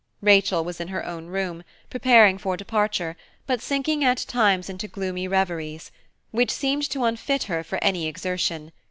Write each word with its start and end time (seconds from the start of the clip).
Rachel 0.21 0.63
was 0.63 0.79
in 0.81 0.87
her 0.87 1.05
own 1.05 1.27
room, 1.27 1.63
preparing 1.91 2.39
for 2.39 2.57
departure, 2.57 3.15
but 3.45 3.61
sinking 3.61 4.03
at 4.03 4.17
times 4.27 4.67
into 4.67 4.87
gloomy 4.87 5.27
reveries, 5.27 5.91
which 6.31 6.49
seemed 6.49 6.89
to 6.89 7.03
unfit 7.03 7.43
her 7.43 7.63
for 7.63 7.77
any 7.83 8.07
exertion. 8.07 8.71